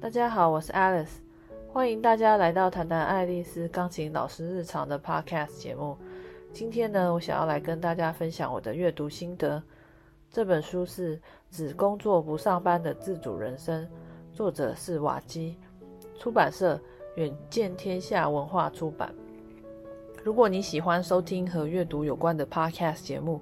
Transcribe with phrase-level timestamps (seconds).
[0.00, 1.18] 大家好，我是 Alice，
[1.70, 5.94] 欢迎大家来到谈谈爱丽丝钢琴老师日常的 Podcast 节目。
[6.54, 9.62] 今天呢，我想要来跟大家分享我的阅读心得。
[10.30, 11.18] 这本书是
[11.50, 13.84] 《只工作不上班的自主人生》，
[14.34, 15.58] 作者是瓦基，
[16.18, 16.80] 出版社
[17.16, 19.14] 远见天下文化出版。
[20.24, 23.38] 如果你喜欢收听和阅读有关的 Podcast 节目，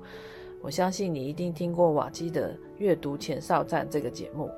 [0.61, 4.51] 我相信你一定听过瓦基的《阅读前哨站》这个节目。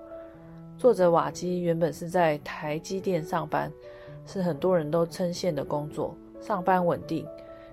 [0.81, 3.71] 作者瓦基原本是在台积电上班，
[4.25, 7.27] 是很多人都称羡的工作，上班稳定，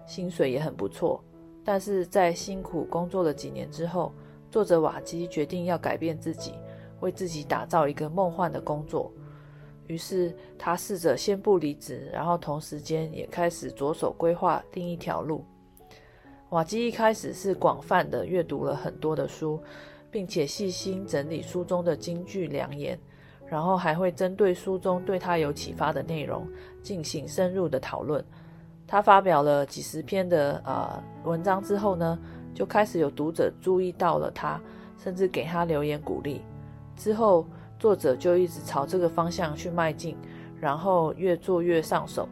[0.06, 1.24] 薪水也很不错。
[1.64, 4.12] 但是在辛苦工作了几年之后，
[4.52, 6.56] 作者瓦基决定要改变自己，
[7.00, 9.10] 为自己打造一个梦幻的工作。
[9.88, 15.46] 于是他试着先不离职，然后同时间也开始着手规划另一条路。
[16.50, 19.58] 瓦基一开始是广泛的阅读了很多的书。
[20.18, 22.98] 并且细心整理书中的金句良言，
[23.46, 26.48] 然后还会针对书中对他有启发的内容
[26.82, 28.26] 进行深入的讨论。
[28.88, 32.18] 他发表了几十篇的呃文章之后呢，
[32.52, 34.60] 就开始有读者注意到了他，
[34.98, 36.42] 甚至给他留言鼓励。
[36.96, 37.46] 之后
[37.78, 40.18] 作者就一直朝这个方向去迈进，
[40.60, 42.28] 然后越做越上手。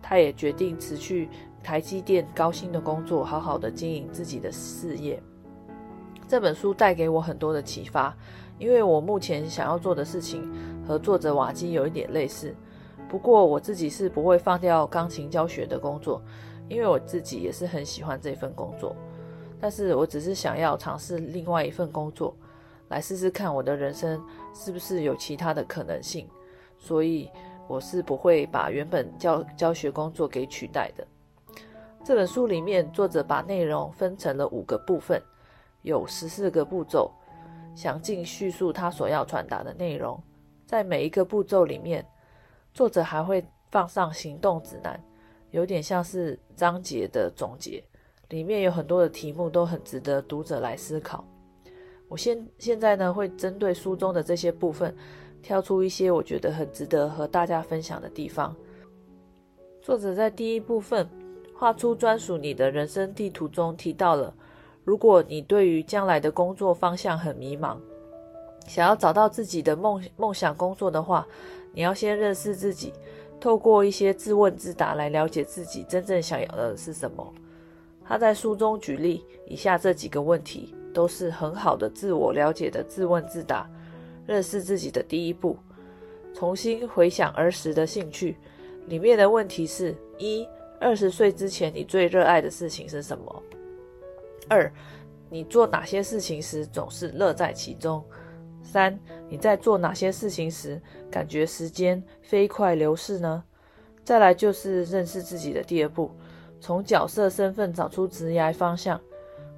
[0.00, 1.28] 他也决定辞去
[1.64, 5.20] 台积电高薪的工作，好好的经营自己的事业。
[6.32, 8.16] 这本书带给我很多的启发，
[8.58, 10.50] 因为我目前想要做的事情
[10.88, 12.54] 和作者瓦基有一点类似。
[13.06, 16.22] 不过我自己是不会放掉钢琴教学的工作，
[16.70, 18.96] 因为我自己也是很喜欢这份工作。
[19.60, 22.34] 但是我只是想要尝试另外一份工作，
[22.88, 24.18] 来试试看我的人生
[24.54, 26.26] 是不是有其他的可能性。
[26.78, 27.28] 所以
[27.68, 31.06] 我是不会把原本教教学工作给取代的。
[32.02, 35.22] 这本书里面，作者把内容分成了五个部分。
[35.82, 37.10] 有十四个步骤，
[37.74, 40.20] 详尽叙述他所要传达的内容。
[40.64, 42.04] 在每一个步骤里面，
[42.72, 44.98] 作者还会放上行动指南，
[45.50, 47.82] 有点像是章节的总结。
[48.28, 51.22] 里面有很多的题目都很值得读者来思考。
[52.08, 54.96] 我现现在呢，会针对书中的这些部分，
[55.42, 58.56] 挑出一些我觉得很值得和大家分享的地方。
[59.82, 61.06] 作者在第一部分
[61.54, 64.34] 画出专属你的人生地图中提到了。
[64.84, 67.76] 如果你对于将来的工作方向很迷茫，
[68.66, 71.26] 想要找到自己的梦梦想工作的话，
[71.72, 72.92] 你要先认识自己，
[73.40, 77.32] 透过一些自问自答来了解自己真正想要的是什么。
[78.04, 83.70] 他在书中举例，以下这几个问题都是很好的自我了解的自问自答，
[84.26, 85.56] 认识自己的第一步。
[86.34, 88.36] 重新回想儿时的兴趣，
[88.86, 90.46] 里面的问题是：一、
[90.80, 93.42] 二十岁之前你最热爱的事情是什么？
[94.52, 94.70] 二，
[95.30, 98.04] 你做哪些事情时总是乐在其中？
[98.62, 98.98] 三，
[99.30, 100.78] 你在做哪些事情时
[101.10, 103.42] 感觉时间飞快流逝呢？
[104.04, 106.10] 再来就是认识自己的第二步，
[106.60, 109.00] 从角色身份找出职业方向。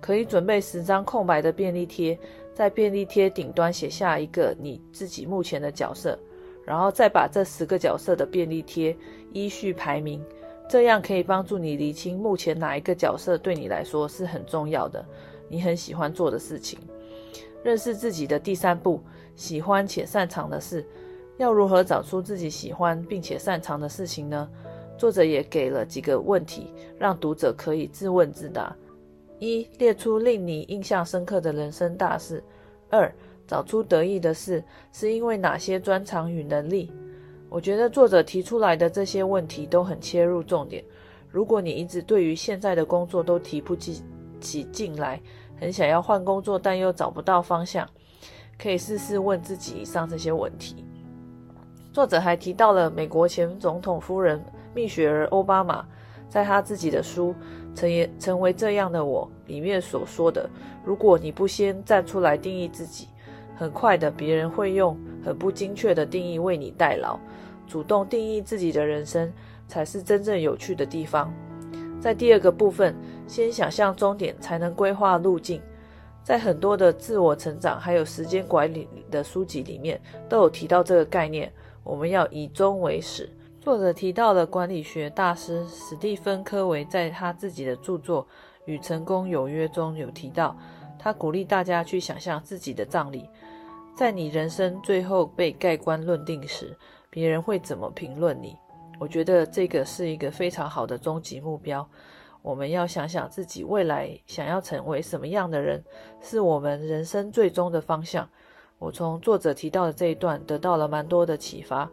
[0.00, 2.18] 可以准备十张空白的便利贴，
[2.52, 6.18] 在便利贴顶端写下一个你自己目前的角色，
[6.64, 8.94] 然后再把这十个角色的便利贴
[9.32, 10.22] 依序排名。
[10.68, 15.04] 这样可以帮助你厘清目前哪一个角色对你来说是很重要的，
[15.48, 16.78] 你很喜欢做的事情。
[17.62, 19.00] 认识自己的第三步，
[19.36, 20.84] 喜欢且擅长的事。
[21.36, 24.48] 要如何找出自己喜欢并且擅长的事情呢？
[24.96, 28.74] 作者也给了几个问题，让读者可以自问自答：
[29.40, 32.38] 一、列出令你印象深刻的人生大事；
[32.88, 33.12] 二、
[33.46, 36.92] 找出得意的事，是因为哪些专长与能力。
[37.54, 40.82] 我觉得作者提出来的这些问题都很切入重点。
[41.30, 44.02] 如果你一直对于现在的工作都提不起
[44.40, 45.20] 起劲来，
[45.60, 47.88] 很想要换工作，但又找不到方向，
[48.60, 50.84] 可以试试问自己以上这些问题。
[51.92, 54.44] 作者还提到了美国前总统夫人
[54.74, 55.86] 蜜雪儿·欧巴马
[56.28, 57.32] 在他自己的书
[57.78, 60.50] 《成也成为这样的我》里面所说的
[60.84, 63.06] ：“如果你不先站出来定义自己，
[63.54, 67.18] 很快的别人会用很不精确的定义为你代劳。”
[67.66, 69.32] 主动定义自己的人生，
[69.66, 71.32] 才是真正有趣的地方。
[71.98, 72.94] 在第二个部分，
[73.26, 75.62] 先想象终点，才能规划路径。
[76.22, 81.50] 在很多的自我成长还有时间管理的书籍里面，都有提到这个概念。
[81.82, 83.30] 我们要以终为始。
[83.60, 88.22] 作者提到了管理学大师史蒂芬·科维在他自己的著作
[88.66, 90.54] 《与成功有约》中有提到，
[90.98, 93.28] 他鼓励大家去想象自己的葬礼，
[93.96, 96.76] 在你人生最后被盖棺论定时。
[97.10, 98.56] 别人会怎么评论你？
[98.98, 101.88] 我觉得这个是一个非常好的终极目标。
[102.42, 105.82] 我们要想想自己未来想要成为什么样的人，
[106.20, 108.28] 是我们人生最终的方向。
[108.78, 111.88] 我从作者提到的这一段得到了蛮多的启发。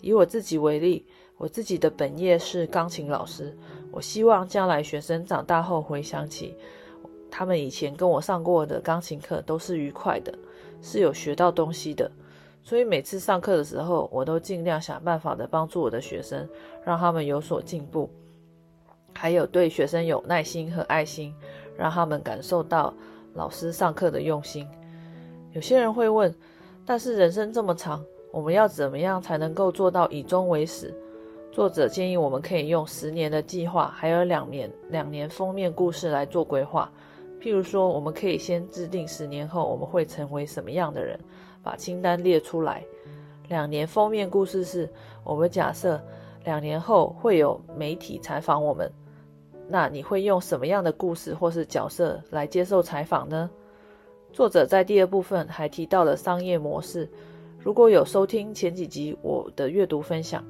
[0.00, 1.06] 以我自己为例，
[1.38, 3.56] 我自己的本业是钢琴老师，
[3.92, 6.56] 我希望将来学生长大后回想起
[7.36, 10.32] 他们以前跟我上过的钢琴课都是愉快的，
[10.80, 12.08] 是有学到东西的。
[12.62, 16.48] 所以每次上课的时候，我都尽量想办法的帮助我的学生，
[16.84, 18.08] 让他们有所进步，
[19.14, 21.34] 还有对学生有耐心和爱心，
[21.76, 22.94] 让他们感受到
[23.34, 24.64] 老师上课的用心。
[25.54, 26.32] 有些人会问，
[26.86, 30.94] 但是人生这么长，我们要怎么样才能够做到以终为始？
[31.50, 36.88] 作者建议我们可以用十年的计划，还有两年两年封面故事来做规划。
[37.40, 41.18] 譬如说，我们可以先制定十年后我们会成为什么样的人。
[41.64, 42.84] 把清单列出来。
[43.48, 44.86] 两年封面故事是
[45.24, 45.98] 我们假设
[46.44, 48.92] 两年后会有媒体采访我们，
[49.66, 53.48] 那你会用什么样的故事或是角色来接受采访呢？
[54.30, 57.10] 作者在第二部分还提到了商业模式。
[57.58, 60.44] 如果有收听前几集我的阅读分享，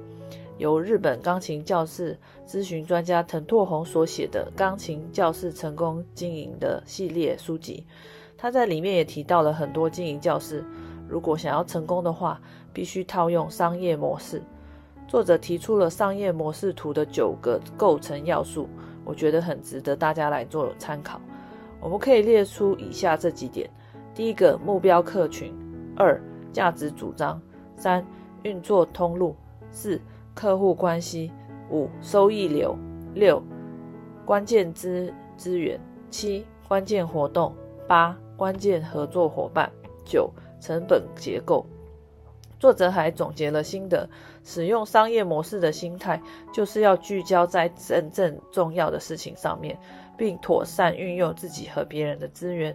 [0.56, 2.16] 由日本钢琴教室
[2.46, 7.84] 咨询专家藤拓宏所写的《钢琴教室成功经营》的系列书籍，
[8.36, 10.64] 他在里面也提到了很多经营教室。
[11.08, 12.40] 如果想要成功的话，
[12.72, 14.40] 必须套用商业模式。
[15.08, 18.68] 作者提出了商业模式图的九个构成要素，
[19.04, 21.20] 我觉得很值得大家来做参考。
[21.80, 23.68] 我们可以列出以下这几点：
[24.14, 25.52] 第一个，目标客群；
[25.94, 26.18] 二，
[26.52, 27.38] 价值主张；
[27.76, 28.04] 三，
[28.44, 29.36] 运作通路；
[29.70, 30.00] 四，
[30.34, 31.30] 客户关系；
[31.70, 32.76] 五，收益流；
[33.14, 33.42] 六，
[34.24, 35.78] 关键资资源；
[36.10, 37.52] 七，关键活动；
[37.86, 39.68] 八，关键合作伙伴；
[40.04, 40.30] 九。
[40.60, 41.66] 成本结构，
[42.58, 44.08] 作者还总结了心得：
[44.44, 46.18] 使用商业模式的心态，
[46.54, 49.78] 就是要聚焦在真正重要的事情上面，
[50.16, 52.74] 并妥善运用自己和别人的资源。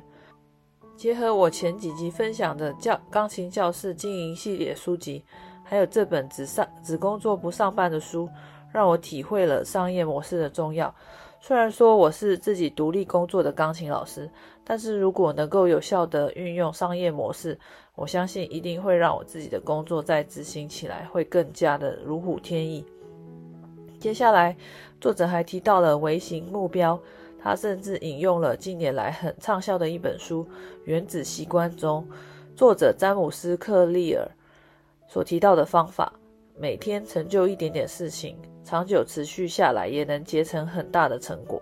[0.96, 5.26] 结合我前几集分享的教钢琴教室经营系列书籍，
[5.70, 8.28] 还有这本只上只工作不上班的书，
[8.74, 10.92] 让我体会了商业模式的重要。
[11.40, 14.28] 虽然说我是自己独立工作的钢琴老师，
[14.64, 17.56] 但是如果能够有效的运用商业模式，
[17.94, 22.84] 我相信一定会让我自己的工作在执行起来会更加的如虎添翼。
[24.00, 24.58] 接下来，
[25.00, 27.00] 作者还提到了微型目标，
[27.40, 30.44] 他甚至引用了近年来很畅销的一本书
[30.86, 32.04] 《原子习惯》中
[32.56, 34.28] 作者詹姆斯·克利尔
[35.10, 36.14] 所提到的方法。
[36.58, 41.62] 每天成就一点点事情，长久持续下来，也能结成很大的成果。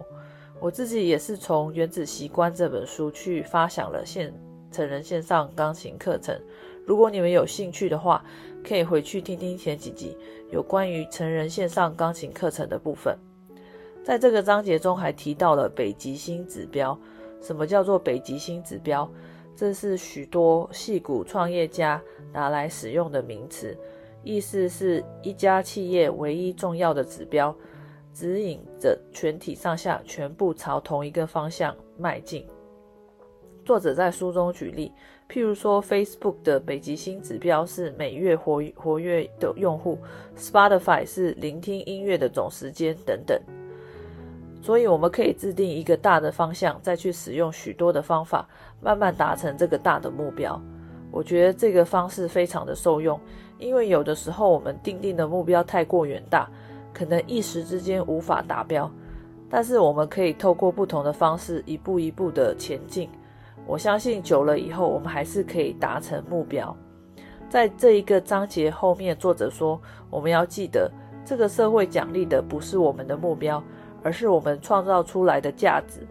[0.60, 4.34] 我自己也是从《原子习惯》这本书去发想了线
[4.72, 6.36] 成人线上钢琴课程。
[6.84, 8.26] 如果你们有兴趣的话，
[8.64, 10.18] 可以回去听听前几集
[10.52, 13.16] 有关于成人线上钢琴课程的部分。
[14.04, 16.98] 在这个章节中，还提到了北极星指标。
[17.40, 19.08] 什么叫做北极星指标？
[19.56, 22.02] 这是许多戏骨创业家
[22.38, 23.76] 拿来使用的名词。
[24.24, 27.56] 意思是一家企业唯一重要的指标，
[28.14, 32.46] 指引着全体上下全部朝同一个方向迈进。
[33.66, 34.92] 作者在书中举例，
[35.28, 39.98] 譬如说，Facebook 的北极星指标是每月活活跃的用户
[40.38, 43.42] ，Spotify 是聆听音乐的总时间等等。
[44.62, 48.48] 所以，我们可以制定一个大的方向，再去使用许多的方法，
[48.82, 50.62] 慢慢达成这个大的目标。
[51.18, 53.20] 我觉得这个方式非常的受用。
[53.58, 56.48] 因为有的时候我们定定的目标太过远大，
[56.94, 58.88] 可能一时之间无法达标，
[59.50, 63.10] 但是我们可以透过不同的方式一步一步的前进。
[63.66, 66.76] 我相信久了以后，我们还是可以达成目标。
[67.50, 69.82] 在这一个章节后面，作者说
[70.12, 70.92] 我们要记得，
[71.26, 73.64] 这个社会奖励的不是我们的目标，
[74.04, 76.06] 而是我们创造出来的价值。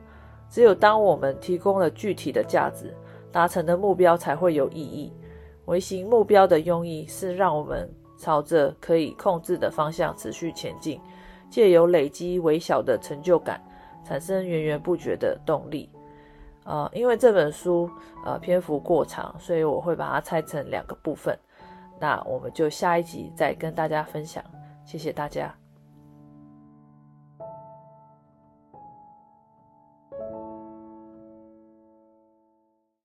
[0.50, 2.92] 只有当我们提供了具体的价值，
[3.32, 5.12] 达成的目标才会有意义。
[5.66, 11.00] 微型目标的用意是让我们朝着可以控制的方向持续前进，
[11.50, 13.60] 借由累积微小的成就感，
[14.04, 15.90] 产生源源不绝的动力。
[16.64, 17.90] 呃，因为这本书
[18.24, 21.36] 呃篇幅过长，所以我会把它拆成两个部分。
[21.98, 24.42] 那我们就下一集再跟大家分享。
[24.84, 25.65] 谢谢大家。